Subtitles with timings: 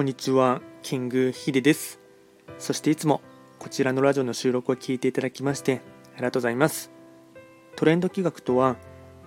[0.00, 2.00] こんにちは、キングヒデです。
[2.58, 3.20] そしていつも
[3.58, 5.82] こちらのラジオの収録を聞いていただきまして
[6.14, 6.90] ありがとうございます。
[7.76, 8.76] トレンド企画とは、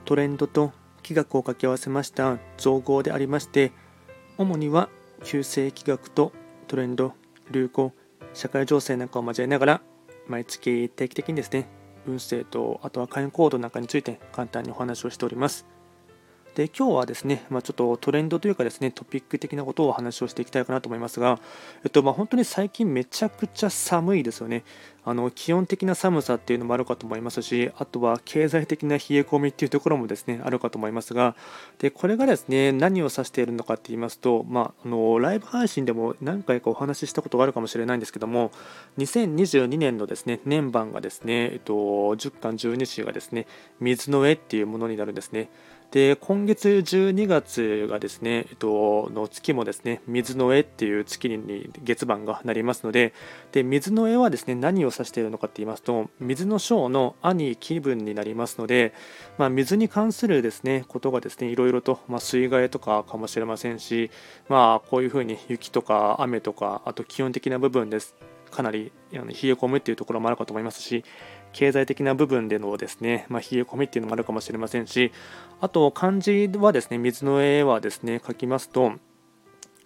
[0.04, 0.74] トレンドと
[1.04, 3.72] 企画を掛け合わせました造語でありまして、
[4.40, 4.90] 主には
[5.24, 6.32] 旧世企画と
[6.68, 7.14] トレンド、
[7.52, 7.94] 流行、
[8.34, 9.82] 社会情勢なんかを交えながら、
[10.28, 11.70] 毎月定期的にですね、
[12.08, 15.68] 運勢とあとは会員コードなんかについて簡単にお話をしております。
[16.56, 21.40] で今日はですね、まあ、ちょっとトレンドというかですねトピック的なことをお話をしていきたいかなと思いますが、
[21.84, 24.64] えっとまあ、本当に最近めちゃくちゃ寒いですよね。
[25.06, 31.36] あの気温的な寒さっていうのもあるかと思いますし、あとは経済的な冷え込みっていうところもですねあるかと思いますが、
[31.80, 38.52] でこれがですね何を指しているのかって言いますと、まあ、あのライブ配信でも何回かお話ししたことがあるかもしれないんですけども、
[38.98, 43.46] 2022年のですね年番がですね、えっと、10巻12子がですね
[43.82, 45.50] 水の絵っていうものになるんですね。
[45.94, 53.14] で今月12月がですね、えっと、の月もですね水の絵っていう月に月番がなりますので
[53.52, 58.92] で水の絵はですね何を指しているのかって言いますと水の章の兄気分になりますので、
[59.38, 64.10] まあ、水に関するですねことがですねいろいろと、まあ、水害とかかもしれませんし、
[64.50, 68.16] まあ、こういうふうに雪とか雨とかあと気温的な部分です。
[68.54, 71.04] かなり冷え込むっていうところもあるかと思いますし
[71.54, 75.12] 経済的な部分でのですね、まあ、冷え込みっていうのもあるかもしれませんし
[75.62, 78.94] あと漢字はですね水の絵はですね書きますと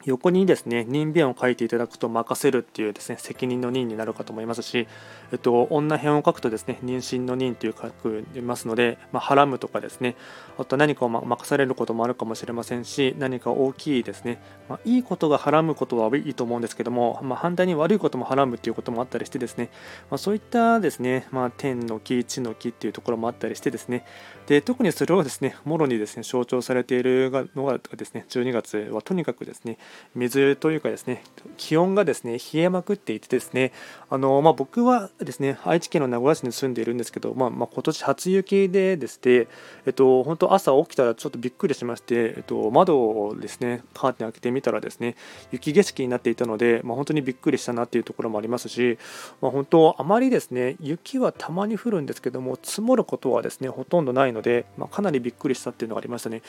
[0.06, 4.88] 横にですね人弁を書いていただくと任せるっていうですね責任の任になるかと思いますし、
[5.32, 10.16] えっと、女編を書くとですね妊娠の任という書くますので、まあ、はらむとかですね
[10.58, 19.70] あと何かを任されることもあるかもしれませんし何か大きいですね、まあ、いいことがはらむことはいいと思うんですけども、まあ、反対に悪いこともはらむということもあったりしてですね、
[20.10, 24.06] まあ、そういったですね、まあ、天の木地の木っていうところもあったりしてですね
[24.46, 29.78] で特にそれをですねもろにですね象徴されているのがですね12月はとにかくですね
[30.16, 31.24] 水というかですね
[31.58, 33.72] 気温がですね冷えまくっていてですね
[34.10, 39.48] あの、まあ、僕はですね愛知県の名古屋市に住んでいるんですけど、まあ、まあ、今年初雪でですね、
[39.86, 45.16] えっと、本当朝起きたらちょっとびっくりしまして、えっと、窓をですねカーテン開けてみたらですね
[45.52, 48.98] 雪景色になっていたので、まあ、本当にびっくりしたなっていうところもありますし、
[49.42, 56.42] まあ、本当あまりですね雪はたまに降るんですけども積もることはですねほとんどないので、まあ、かなりびっくりしたっていうのがありましたね。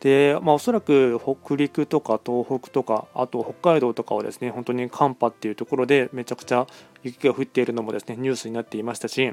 [0.00, 6.66] で、まあ、おそらく北陸とか東北とかあと北海道とかはですね本当に寒波っていうところでめちゃくちゃ
[7.02, 9.32] 雪が降っているのもですねニュースになっていましたし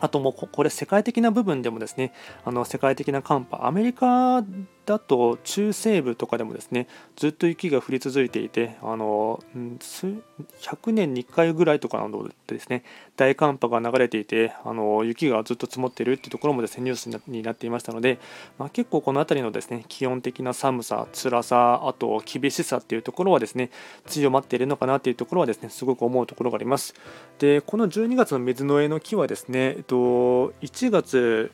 [0.00, 2.12] あともうこれ世界的な部分でもですね
[2.44, 4.42] あの世界的な寒波アメリカ
[4.86, 12.82] だと中西部とかでもですねずっと雪が降り続いていてあの100年に1回ぐらいとかなどですね
[13.16, 18.18] 大寒波が流れていてあの雪がずっと積もっているっていうところもですねニュースになっていましたので、
[18.58, 23.70] まあ、結構この辺りのですね気温的な寒さ辛さあと厳しさっていうところはですね
[24.06, 26.94] 強まっているのかなっていうところはですねすごく思うところがあります。
[27.38, 31.52] でこの12月の水の絵の木はですね、えっと、1月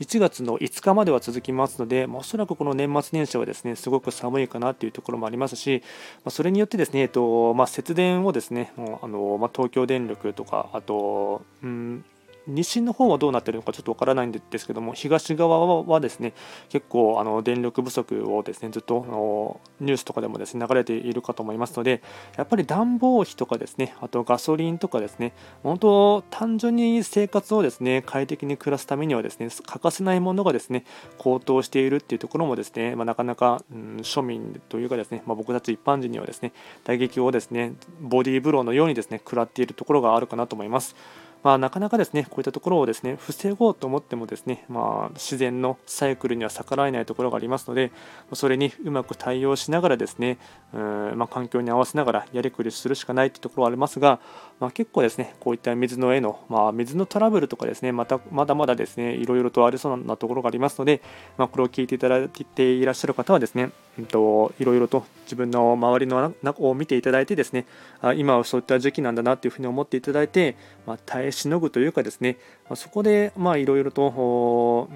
[0.00, 5.82] 1月の5日までは続きますので、ま、おそらくこの年末年始はですねすごく寒いかなというところもありますし、
[6.24, 12.04] ま、それによってですね、えっとまあ、節電をですねもうあの、ま東京電力とかあと、うん
[12.48, 16.32] 西の方はどうなってるのかちょっとわからないんですけども東側はですね
[16.68, 22.02] 結構あの電力不足をですねずっとニュースとかでもですね流れているかと思いますので
[22.36, 25.32] やっぱり暖房費とかですねあとガソリンとかですね
[25.62, 30.84] 本当単純に生活をですね快適に暮らすためにはですね欠かせないものがですね
[31.18, 36.52] 高騰しているっていうところもですね、まあ、なかなか、うん、庶民というかですね、まあ、僕たち一般人にはですね
[36.84, 40.96] 打撃をですねボディーブローのようにですね食らっているところがあるかなと思います。
[41.42, 47.92] まあ、なかなかですねこういったところをですね防ごうと思ってもですね、まあ、自然のサイクルには逆らえないところがありますので
[48.32, 50.38] それにうまく対応しながらですね
[50.72, 54.20] うん、まあ、環境に合わせながらやりくりするしかないというところはありますが、
[54.60, 61.02] まあ、結構ですねこういった水の絵の、まあ、水のトラブルとかですねまたまだまだですねいろいろとありそうなところがありますので、
[61.36, 67.66] ま、これを聞いていただいていらっしゃる方はですね、うんと、いろいろと自分の周りの中を見ていただいてですね
[68.00, 70.56] あ今はそういった時期なんだなというふうに思っていただいて、
[70.86, 74.88] まあ、耐えしのぐというかですね、まあ、そこでまあいろいろと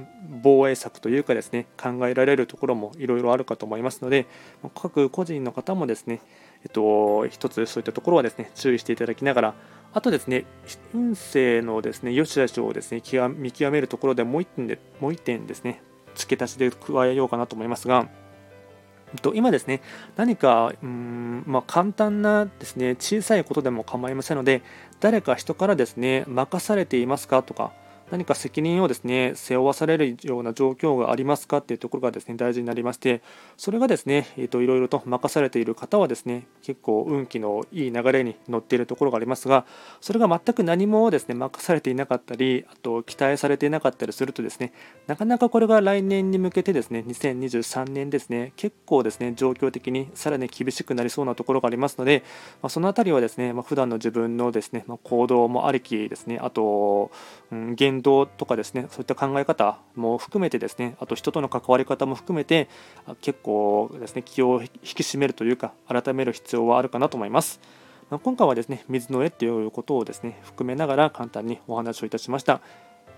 [0.43, 4.27] 防衛策というかですね考えられるところもいろいろあるかと思いますので
[4.75, 6.21] 各個人の方もですね
[6.65, 9.55] えっと、一つそういったところはですね注意していただきながら、
[9.93, 10.45] あとですね、
[10.95, 13.03] 運勢のですね良し悪しをですね
[13.37, 15.83] 見極めるところでもう1点でもう1点ですね
[16.15, 18.09] 付け足しで加えようかなと思いますが、
[19.35, 19.83] 今ですね、
[20.17, 24.63] 何か、うんまあ、簡単なですね小さいことでも構いませんので、
[25.01, 27.73] 誰か人からですね任されていますかとか、
[28.13, 33.23] 何か責任をですね背負わされるような状況がありますかっていうところがですね大事になりまして
[33.57, 39.65] それがですね、えーと、いろいろと任されている方はですね結構運気のいい流れに乗っているところがありますが
[40.03, 44.75] それが全く何もですね任されていなかったりあと期待されていなかったりするとですね
[45.07, 52.25] なかなかこれが来年に向けてですね2023年ですね結構ですね状況的にさらに厳しくなりそうなところがありますので、
[52.61, 57.11] まあ、その辺りはですね、まあ、普段の自分のですね、まあ、行動もありきですねあと、
[57.51, 62.69] うん、言動とかですねそういった考え方も含めてですねあと人との関わり方も含めて
[63.21, 67.61] 結構ですね気を引き締めるというか改める必要はあるかなと思います。
[68.11, 72.61] ま今回はですね水の絵ということをですね含めながら簡単にお話をいたしました。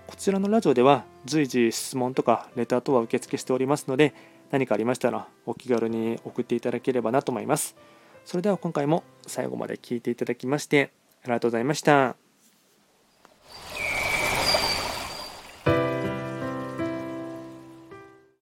[0.06, 4.12] こちらのラジオでは随時質問とかレターとは受付しておりますので
[4.50, 7.74] 何かありましたらお気軽に送っていただければなと思います。
[8.26, 10.92] それでは今回も最後まで聴いていただきまして
[11.22, 12.23] ありがとうございました。